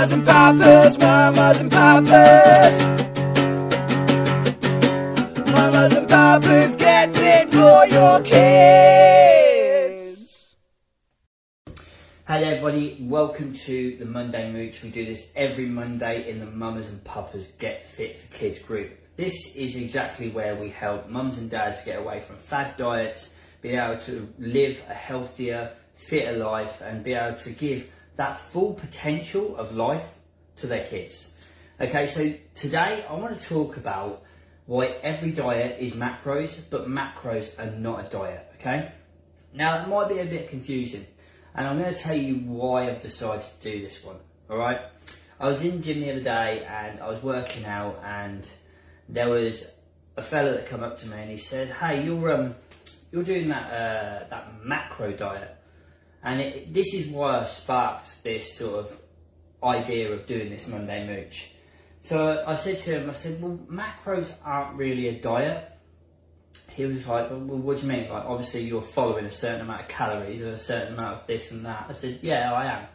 [0.00, 2.82] Mamas and papas, mamas and papas.
[5.52, 8.46] Mamas and papas, get fit for your kids.
[12.26, 14.82] Hello everybody, welcome to the Monday Mooch.
[14.82, 18.92] We do this every Monday in the Mamas and Papas Get Fit for Kids group.
[19.16, 23.72] This is exactly where we help mums and dads get away from fad diets, be
[23.72, 27.86] able to live a healthier, fitter life and be able to give
[28.20, 30.04] that full potential of life
[30.54, 31.32] to their kids.
[31.80, 34.24] Okay, so today I want to talk about
[34.66, 38.46] why every diet is macros, but macros are not a diet.
[38.56, 38.92] Okay,
[39.54, 41.06] now that might be a bit confusing,
[41.54, 44.16] and I'm going to tell you why I've decided to do this one.
[44.50, 44.80] All right,
[45.40, 48.46] I was in the gym the other day and I was working out, and
[49.08, 49.72] there was
[50.18, 52.54] a fella that come up to me and he said, "Hey, you're um,
[53.12, 55.56] you're doing that uh, that macro diet."
[56.22, 59.00] And it, this is why I sparked this sort of
[59.62, 61.52] idea of doing this Monday Mooch.
[62.02, 65.66] So I said to him, I said, well, macros aren't really a diet.
[66.70, 68.08] He was like, well, what do you mean?
[68.08, 71.50] Like, obviously you're following a certain amount of calories and a certain amount of this
[71.50, 71.86] and that.
[71.88, 72.86] I said, yeah, I am.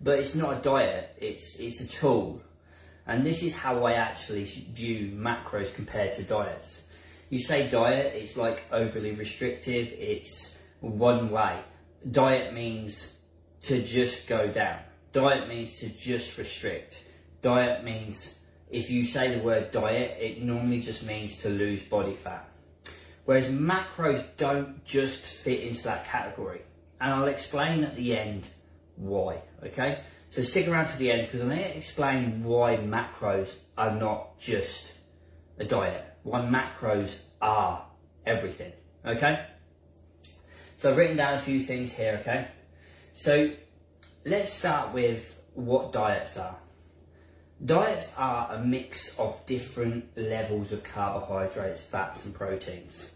[0.00, 2.42] But it's not a diet, it's, it's a tool.
[3.06, 6.82] And this is how I actually view macros compared to diets.
[7.30, 11.58] You say diet, it's like overly restrictive, it's one way
[12.10, 13.16] diet means
[13.62, 14.78] to just go down.
[15.12, 17.04] Diet means to just restrict.
[17.40, 18.38] Diet means
[18.70, 22.48] if you say the word diet, it normally just means to lose body fat.
[23.24, 26.62] Whereas macros don't just fit into that category.
[27.00, 28.48] And I'll explain at the end
[28.96, 30.00] why, okay?
[30.28, 34.38] So stick around to the end because I'm going to explain why macros are not
[34.38, 34.92] just
[35.58, 36.04] a diet.
[36.22, 37.86] Why macros are
[38.26, 38.72] everything,
[39.06, 39.46] okay?
[40.84, 42.48] So I've written down a few things here, okay?
[43.14, 43.52] So
[44.26, 46.58] let's start with what diets are.
[47.64, 53.12] Diets are a mix of different levels of carbohydrates, fats and proteins,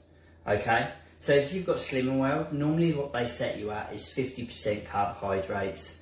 [0.46, 0.92] okay?
[1.18, 6.00] So if you've got Slimming World, normally what they set you at is 50% carbohydrates,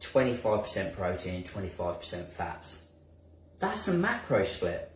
[0.00, 2.82] 25% protein, 25% fats.
[3.60, 4.90] That's a macro split.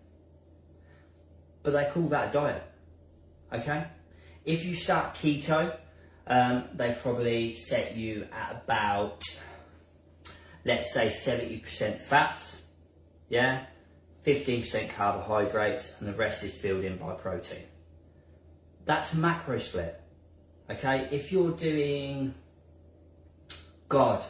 [1.63, 2.65] But they call that diet,
[3.53, 3.87] okay?
[4.49, 5.77] If you start keto,
[6.27, 9.23] um, they probably set you at about,
[10.65, 12.63] let's say 70% fats,
[13.29, 13.67] yeah,
[14.27, 17.65] 15% carbohydrates, and the rest is filled in by protein.
[18.87, 20.01] That's macro split.
[20.71, 22.33] Okay, if you're doing,
[23.91, 24.25] God,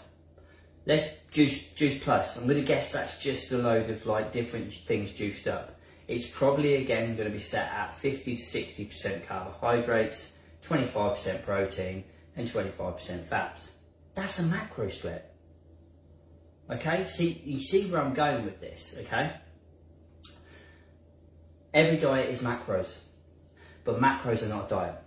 [0.84, 2.36] let's juice juice plus.
[2.36, 5.77] I'm to guess that's just a load of like different things juiced up
[6.08, 10.32] it's probably again going to be set at 50 to 60% carbohydrates,
[10.66, 12.02] 25% protein,
[12.34, 13.72] and 25% fats.
[14.14, 15.30] That's a macro split.
[16.70, 19.34] Okay, see, you see where I'm going with this, okay?
[21.72, 23.00] Every diet is macros,
[23.84, 25.02] but macros are not a diet,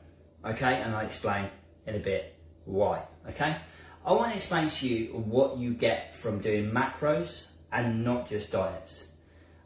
[0.46, 0.82] okay?
[0.82, 1.50] And I'll explain
[1.88, 2.36] in a bit
[2.66, 3.58] why, okay?
[4.06, 8.52] I want to explain to you what you get from doing macros and not just
[8.52, 9.11] diets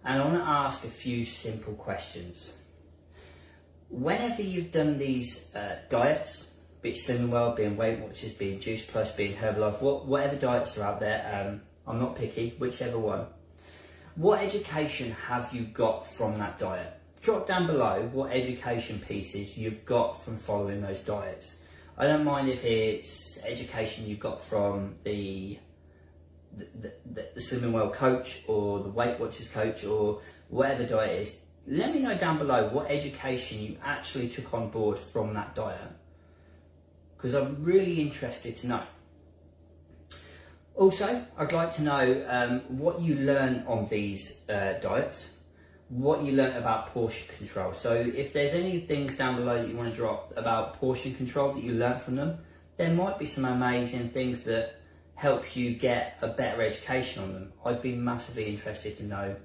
[0.06, 2.58] and I want to ask a few simple questions.
[3.90, 8.86] Whenever you've done these uh, diets, be it Slimming World, being Weight Watchers, being Juice
[8.86, 13.26] Plus, being Herbalife, what, whatever diets are out there, um, I'm not picky, whichever one.
[14.16, 16.94] What education have you got from that diet?
[17.22, 21.58] Drop down below what education pieces you've got from following those diets.
[21.98, 25.58] I don't mind if it's education you got from the
[26.56, 31.94] the, the, Slimming World coach or the Weight Watchers coach or whatever diet is, let
[31.94, 35.80] me know down below what education you actually took on board from that diet.
[37.16, 38.84] Because I'm really interested to know.
[40.76, 45.32] Also, I'd like to know um, what you learn on these uh, diets,
[45.90, 47.74] what you learn about portion control.
[47.74, 51.54] So if there's any things down below that you want to drop about portion control
[51.54, 52.40] that you learned from them,
[52.78, 54.82] there might be some amazing things that
[55.16, 57.54] help you get a better education on them.
[57.66, 59.36] I'd be massively interested to know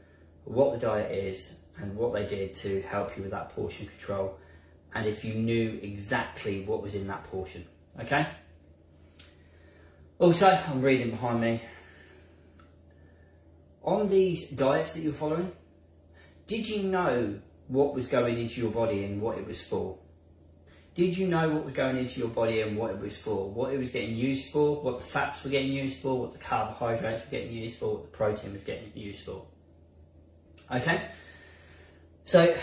[0.45, 4.39] what the diet is and what they did to help you with that portion control
[4.95, 7.65] and if you knew exactly what was in that portion.
[8.01, 8.27] Okay?
[10.19, 11.63] Also, I'm reading behind me.
[13.83, 15.53] On these diets that you're following,
[16.47, 17.39] did you know
[17.69, 19.97] what was going into your body and what it was for?
[21.01, 23.49] Did you know what was going into your body and what it was for?
[23.49, 26.39] What it was getting used for, what the fats were getting used for, what the
[26.39, 29.47] carbohydrates were getting used for, what the protein was getting used for.
[30.71, 31.09] Okay?
[32.25, 32.55] So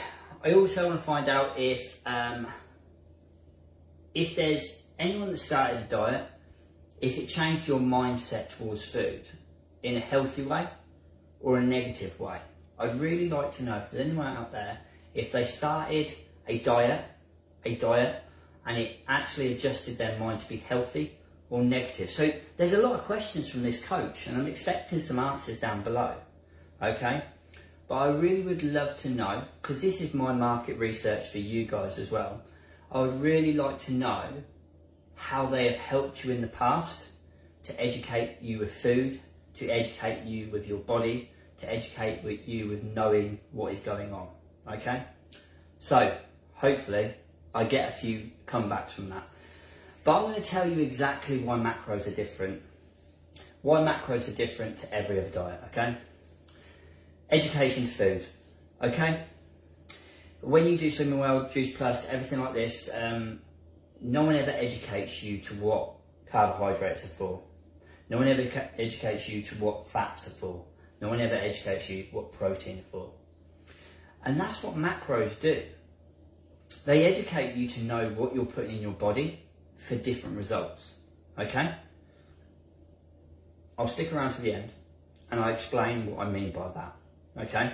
[0.44, 2.46] I also want to find out if um,
[4.14, 6.28] if there's anyone that started a diet,
[7.02, 9.26] if it changed your mindset towards food.
[9.82, 10.68] in a healthy way
[11.40, 12.38] or a negative way?
[12.78, 14.78] I'd really like to know if there's anyone out there,
[15.16, 16.14] if they started
[16.48, 17.04] a diet,
[17.66, 18.26] a diet,
[18.68, 21.18] and it actually adjusted their mind to be healthy
[21.50, 22.12] or negative.
[22.12, 25.84] So there's a lot of questions from this coach, and I'm expecting some answers down
[25.84, 26.16] below.
[26.82, 27.24] Okay?
[27.88, 31.66] But I really would love to know, because this is my market research for you
[31.66, 32.42] guys as well.
[32.92, 34.26] I would really like to know
[35.16, 37.08] how they have helped you in the past
[37.64, 39.18] to educate you with food,
[39.56, 44.14] to educate you with your body, to educate with you with knowing what is going
[44.14, 44.28] on.
[44.70, 45.04] Okay?
[45.80, 46.18] So,
[46.54, 47.14] hopefully,
[47.58, 49.28] I get a few comebacks from that.
[50.04, 52.62] But I'm going to tell you exactly why macros are different.
[53.64, 55.98] Why macros are different to every other diet, okay?
[57.32, 58.24] Education food,
[58.80, 59.24] okay?
[60.42, 63.40] When you do Slimming World, Juice Plus, everything like this, um,
[64.02, 65.94] no one ever educates you to what
[66.30, 67.42] carbohydrates are for.
[68.08, 70.64] No one ever educates you to what fats are for.
[71.02, 73.12] No one ever educates you what protein are for.
[74.24, 75.64] And that's what macros do.
[76.86, 79.42] They educate you to know what you're putting in your body
[79.78, 80.94] for different results.
[81.38, 81.74] Okay?
[83.78, 84.72] I'll stick around to the end
[85.30, 86.96] and I'll explain what I mean by that.
[87.38, 87.74] Okay?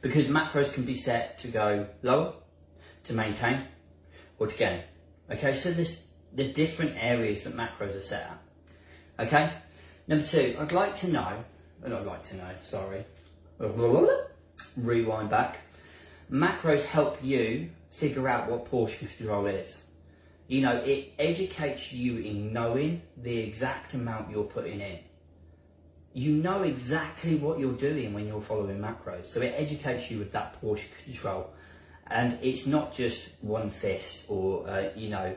[0.00, 2.34] Because macros can be set to go lower,
[3.04, 3.64] to maintain,
[4.38, 4.82] or to gain.
[5.30, 8.30] Okay, so there's the different areas that macros are set
[9.18, 9.26] at.
[9.26, 9.50] Okay?
[10.06, 11.44] Number two, I'd like to know,
[11.84, 13.04] I'd like to know, sorry,
[14.76, 15.60] rewind back.
[16.30, 19.84] Macros help you figure out what portion control is.
[20.46, 24.98] You know, it educates you in knowing the exact amount you're putting in.
[26.12, 29.26] You know exactly what you're doing when you're following macros.
[29.26, 31.50] So it educates you with that portion control.
[32.06, 35.34] And it's not just one fist or, uh, you know,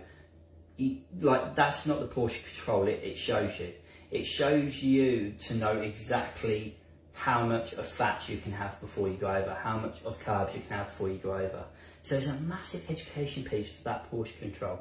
[1.19, 3.73] like that's not the portion control it, it shows you.
[4.11, 6.77] It shows you to know exactly
[7.17, 10.53] how much of fat you can have before you go over, how much of carbs
[10.53, 11.63] you can have before you go over.
[12.03, 14.79] So it's a massive education piece for that portion control.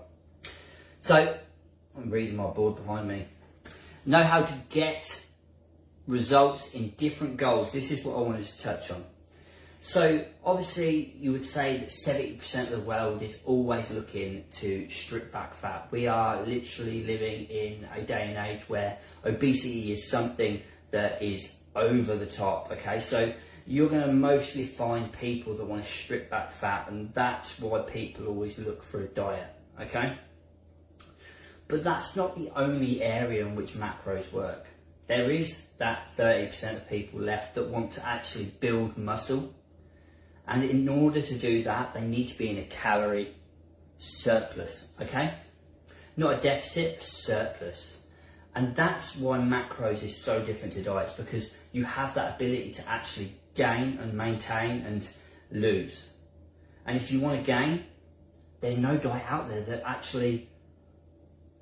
[1.01, 1.37] So
[1.97, 3.27] I'm reading my board behind me.
[4.05, 5.25] Know how to get
[6.07, 7.73] results in different goals.
[7.73, 9.03] This is what I wanted to touch on.
[9.81, 15.33] So obviously you would say that 70% of the world is always looking to strip
[15.33, 15.89] back fat.
[15.91, 20.61] We are literally living in a day and age where obesity is something
[20.91, 23.01] that is over the top, okay?
[23.01, 23.33] So
[23.67, 27.81] you're going to mostly find people that want to strip back fat and that's why
[27.81, 30.19] people always look for a diet, okay?
[31.69, 34.67] But that's not the only area in which macros work.
[35.09, 39.53] There is that 30% of people left that want to actually build muscle
[40.49, 43.35] and in order to do that, they need to be in a calorie
[43.97, 45.35] surplus, okay?
[46.17, 47.96] Not a deficit, a surplus.
[48.57, 52.89] And that's why macros is so different to diets because you have that ability to
[52.89, 55.07] actually gain and maintain and
[55.51, 56.09] lose.
[56.87, 57.85] And if you want to gain,
[58.63, 60.49] there's no diet out there that actually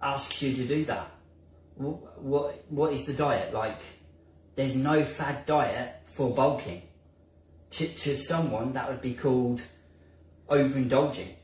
[0.00, 1.10] asks you to do that.
[1.74, 3.52] What, what, what is the diet?
[3.52, 3.80] Like,
[4.54, 6.82] there's no fad diet for bulking
[7.70, 9.62] to, to someone that would be called
[10.48, 11.34] overindulging.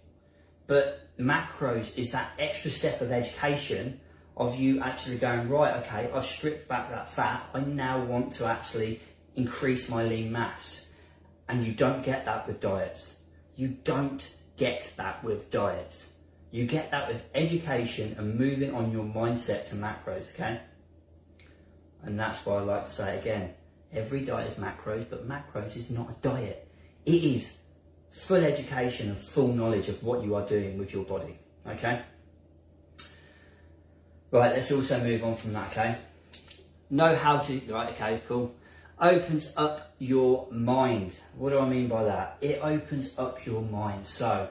[0.69, 3.99] But macros is that extra step of education
[4.40, 8.47] of you actually going, right, okay, I've stripped back that fat, I now want to
[8.47, 9.00] actually
[9.37, 10.87] increase my lean mass.
[11.49, 13.16] And you don't get that with diets.
[13.54, 16.11] You don't get that with diets.
[16.50, 20.61] You get that with education and moving on your mindset to macros, okay?
[22.02, 23.54] And that's why I like to say again
[23.92, 26.68] Every diet is macros, but macros is not a diet.
[27.04, 27.56] It is
[28.11, 31.38] full education and full knowledge of what you are doing with your body.
[31.66, 32.02] Okay?
[34.32, 35.96] Right, let's also move on from that, okay?
[36.88, 38.54] Know how to, right, okay, cool.
[39.00, 41.14] Opens up your mind.
[41.37, 42.37] What do I mean by that?
[42.40, 44.06] It opens up your mind.
[44.06, 44.49] So,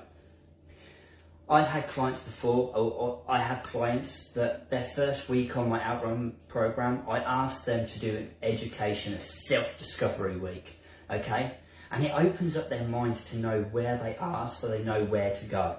[1.49, 5.81] I've had clients before, or, or, I have clients that their first week on my
[5.81, 10.77] Outrun program, I ask them to do an education, a self discovery week,
[11.09, 11.53] okay?
[11.89, 15.33] And it opens up their minds to know where they are so they know where
[15.33, 15.77] to go,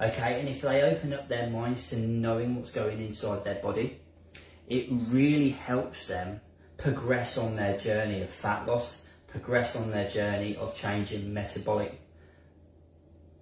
[0.00, 0.40] okay?
[0.40, 4.00] And if they open up their minds to knowing what's going inside their body,
[4.68, 6.40] it really helps them
[6.76, 12.00] progress on their journey of fat loss, progress on their journey of changing metabolic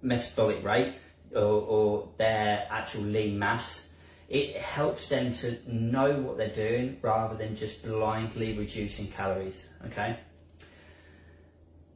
[0.01, 0.95] metabolic rate
[1.35, 3.89] or, or their actual lean mass,
[4.27, 9.67] it helps them to know what they're doing rather than just blindly reducing calories.
[9.87, 10.17] Okay.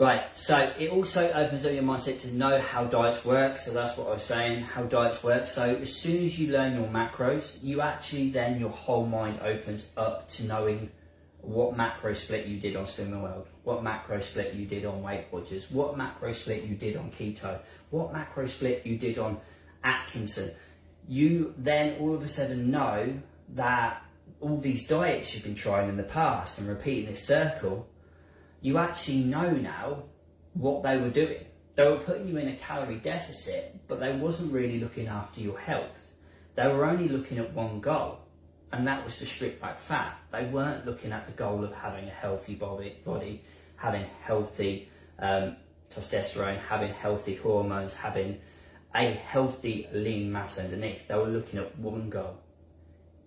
[0.03, 3.55] Right, so it also opens up your mindset to know how diets work.
[3.55, 5.47] So that's what I was saying, how diets work.
[5.47, 9.89] So as soon as you learn your macros, you actually then your whole mind opens
[9.95, 10.91] up to knowing
[11.39, 15.27] what macro split you did on Slimming World, what macro split you did on Weight
[15.31, 19.39] Watchers, what macro split you did on keto, what macro split you did on
[19.85, 20.51] Atkinson.
[21.07, 23.13] You then all of a sudden know
[23.53, 24.03] that
[24.41, 27.87] all these diets you've been trying in the past and repeating this circle
[28.63, 30.03] you actually know now
[30.53, 31.45] what they were doing.
[31.75, 35.59] They were putting you in a calorie deficit, but they wasn't really looking after your
[35.59, 36.11] health.
[36.55, 38.19] They were only looking at one goal,
[38.71, 40.17] and that was to strip back fat.
[40.31, 43.43] They weren't looking at the goal of having a healthy body,
[43.75, 44.89] having healthy
[45.19, 45.57] um,
[45.93, 48.39] testosterone, having healthy hormones, having
[48.95, 51.07] a healthy lean mass underneath.
[51.07, 52.39] They were looking at one goal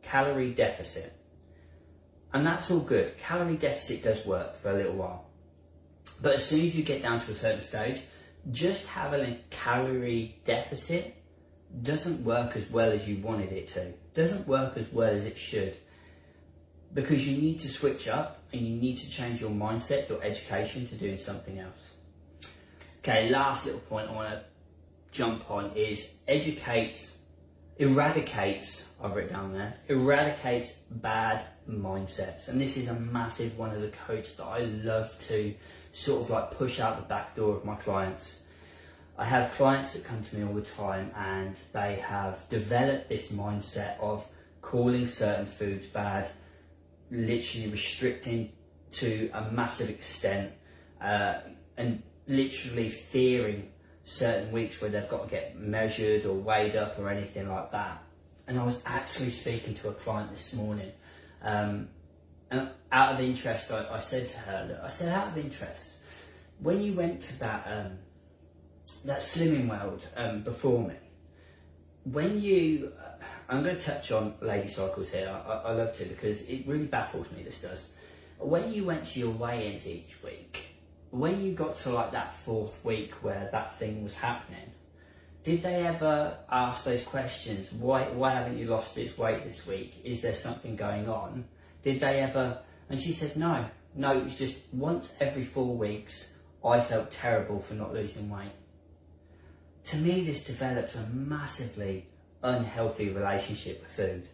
[0.07, 1.13] calorie deficit.
[2.33, 3.19] And that's all good.
[3.19, 5.26] Calorie deficit does work for a little while.
[6.21, 8.03] But as soon as you get down to a certain stage,
[8.51, 11.17] just having a calorie deficit
[11.83, 13.93] doesn't work as well as you wanted it to.
[14.15, 15.77] Doesn't work as well as it should.
[16.95, 20.87] Because you need to switch up and you need to change your mindset, your education
[20.87, 21.93] to doing something else.
[22.99, 24.45] Okay, last little point I want to
[25.13, 27.19] jump on is educates,
[27.79, 32.49] eradicates, I've written down there, eradicates bad mindsets.
[32.49, 35.55] And this is a massive one as a coach that I love to
[35.97, 38.43] sort of like push out the back door of my clients.
[39.17, 43.33] I have clients that come to me all the time and they have developed this
[43.33, 44.27] mindset of
[44.61, 46.29] calling certain foods bad,
[47.11, 48.53] literally restricting
[48.93, 50.53] to a massive extent,
[51.01, 51.39] uh,
[51.79, 53.71] and literally fearing
[54.05, 58.03] certain weeks where they've got to get measured or weighed up or anything like that.
[58.47, 60.93] And I was actually speaking to a client this morning
[61.41, 61.89] um,
[62.51, 65.95] and out of interest, I, I, said to her, look, I said, out of interest,
[66.61, 67.99] when you went to that um,
[69.05, 70.95] that slimming world um, before me,
[72.05, 75.29] when you, uh, I'm going to touch on lady cycles here.
[75.29, 77.43] I, I, love to because it really baffles me.
[77.43, 77.89] This does.
[78.39, 80.69] When you went to your weigh-ins each week,
[81.11, 84.71] when you got to like that fourth week where that thing was happening,
[85.43, 87.73] did they ever ask those questions?
[87.73, 90.01] Why why haven't you lost this weight this week?
[90.05, 91.45] Is there something going on?
[91.87, 92.59] Did they ever?
[92.91, 93.65] And she said, no,
[93.95, 96.33] no, it was just once every four weeks,
[96.65, 98.51] I felt terrible for not losing weight.
[99.85, 102.09] To me, this develops a massively
[102.43, 104.29] unhealthy relationship with food.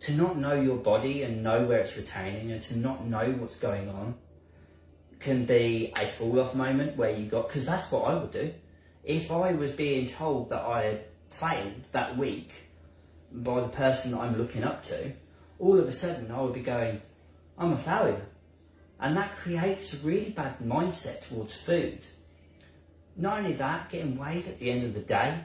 [0.00, 3.54] To not know your body and know where it's retaining and to not know what's
[3.54, 4.16] going on
[5.20, 8.52] can be a fall off moment where you got, because that's what I would do.
[9.04, 12.54] If I was being told that I had failed that week
[13.30, 15.12] by the person that I'm looking up to,
[15.58, 17.00] all of a sudden I would be going,
[17.56, 18.26] I'm a failure.
[19.00, 22.00] And that creates a really bad mindset towards food.
[23.16, 25.40] Not only that, getting weighed at the end of the day,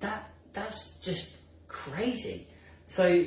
[0.00, 1.36] that that's just
[1.68, 2.46] crazy.
[2.86, 3.26] So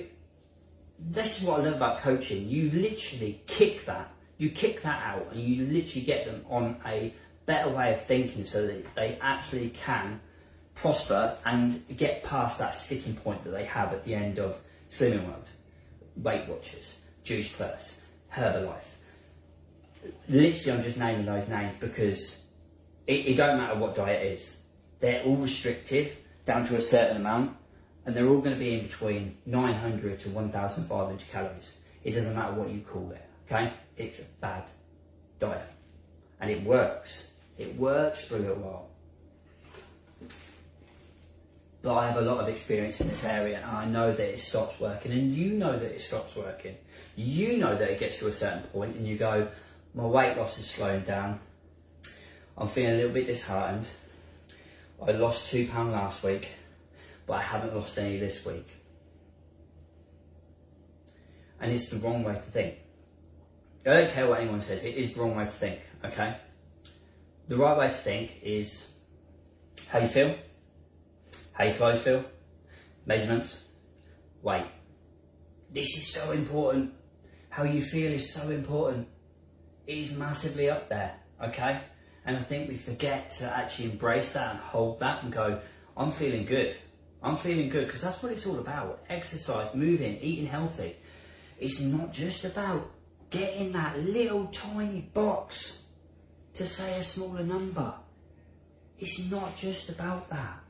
[0.99, 2.47] this is what I love about coaching.
[2.47, 7.13] You literally kick that, you kick that out, and you literally get them on a
[7.45, 10.19] better way of thinking so that they actually can
[10.75, 14.59] prosper and get past that sticking point that they have at the end of
[14.91, 15.47] Slimming World,
[16.17, 17.99] Weight Watchers, Juice Plus,
[18.33, 18.83] Herbalife.
[20.27, 22.43] Literally, I'm just naming those names because
[23.07, 24.57] it, it don't matter what diet is.
[24.99, 27.55] They're all restrictive down to a certain amount,
[28.05, 31.77] and they're all going to be in between 900 to 1,500 calories.
[32.03, 33.25] It doesn't matter what you call it.
[33.45, 34.63] Okay, it's a bad
[35.39, 35.71] diet,
[36.39, 37.27] and it works.
[37.57, 38.90] It works for a little while
[41.81, 44.39] but I have a lot of experience in this area and I know that it
[44.39, 46.75] stops working and you know that it stops working.
[47.15, 49.47] You know that it gets to a certain point and you go,
[49.95, 51.39] my weight loss is slowing down.
[52.57, 53.87] I'm feeling a little bit disheartened.
[55.05, 56.53] I lost two pound last week,
[57.25, 58.67] but I haven't lost any this week.
[61.59, 62.75] And it's the wrong way to think.
[63.85, 66.37] I don't care what anyone says, it is the wrong way to think, okay?
[67.47, 68.91] The right way to think is
[69.89, 70.35] how you feel,
[71.69, 72.25] how clothes feel,
[73.05, 73.65] measurements,
[74.41, 74.65] weight.
[75.71, 76.93] This is so important.
[77.49, 79.07] How you feel is so important.
[79.85, 81.81] It is massively up there, okay?
[82.25, 85.59] And I think we forget to actually embrace that and hold that and go,
[85.95, 86.77] I'm feeling good.
[87.21, 89.03] I'm feeling good because that's what it's all about.
[89.09, 90.95] Exercise, moving, eating healthy.
[91.59, 92.89] It's not just about
[93.29, 95.83] getting that little tiny box
[96.55, 97.93] to say a smaller number.
[98.97, 100.60] It's not just about that.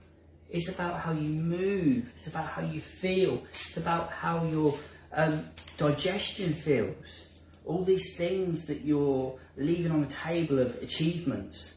[0.52, 2.12] It's about how you move.
[2.14, 3.44] It's about how you feel.
[3.52, 4.78] It's about how your
[5.14, 5.46] um,
[5.78, 7.28] digestion feels.
[7.66, 11.76] all these things that you're leaving on the table of achievements.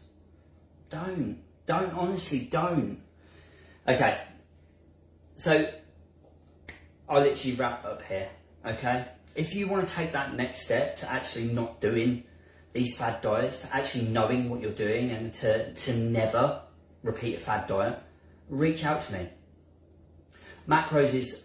[0.91, 1.39] Don't.
[1.67, 3.01] Don't, honestly, don't.
[3.87, 4.19] Okay,
[5.37, 5.71] so
[7.09, 8.29] I'll literally wrap up here,
[8.65, 9.07] okay?
[9.35, 12.25] If you want to take that next step to actually not doing
[12.73, 16.63] these fad diets, to actually knowing what you're doing and to, to never
[17.03, 17.99] repeat a fad diet,
[18.49, 19.29] reach out to me.
[20.69, 21.45] Macros is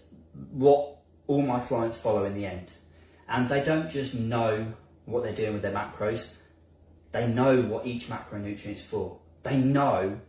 [0.52, 2.74] what all my clients follow in the end.
[3.28, 4.74] And they don't just know
[5.06, 6.34] what they're doing with their macros,
[7.12, 9.18] they know what each macronutrient is for.
[9.44, 10.20] They know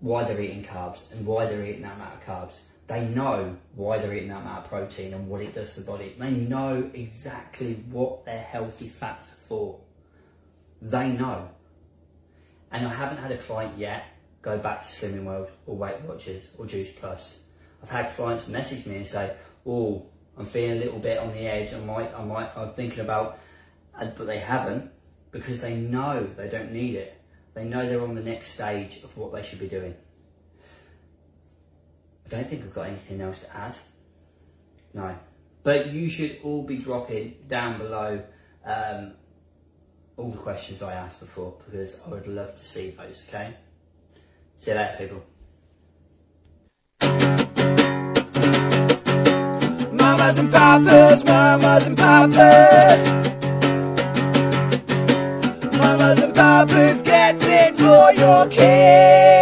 [0.00, 2.62] why they're eating carbs and why they're eating that amount of carbs.
[2.86, 5.86] They know why they're eating that amount of protein and what it does to the
[5.86, 6.14] body.
[6.18, 9.80] They know exactly what their healthy fats are for.
[10.80, 11.48] They know.
[12.70, 14.04] And I haven't had a client yet
[14.42, 17.38] go back to Slimming World or Weight Watchers or Juice Plus.
[17.82, 19.34] I've had clients message me and say,
[19.66, 20.06] "Oh,
[20.36, 21.72] I'm feeling a little bit on the edge.
[21.72, 23.38] I might, I might, I'm thinking about,"
[23.98, 24.90] but they haven't
[25.30, 27.20] because they know they don't need it.
[27.54, 29.94] They know they're on the next stage of what they should be doing.
[32.26, 33.76] I don't think I've got anything else to add.
[34.94, 35.16] No.
[35.62, 38.22] But you should all be dropping down below
[38.64, 39.12] um,
[40.16, 43.56] all the questions I asked before because I would love to see those, okay?
[44.62, 45.24] See later, people.
[49.90, 53.08] Mamas and papas, mamas and papas.
[55.76, 59.41] Mamas and papas, get fit for your kids.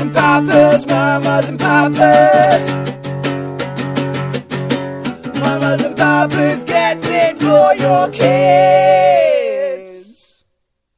[0.00, 2.70] And papas, mamas and papas.
[5.40, 8.91] Mamas and papas, get fit for your kids.